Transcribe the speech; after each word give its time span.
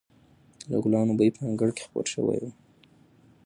د 0.69 0.71
ګلانو 0.83 1.13
بوی 1.17 1.29
په 1.35 1.41
انګړ 1.49 1.69
کې 1.77 1.83
خپور 1.85 2.05
شوی 2.13 2.39
و. 2.43 2.45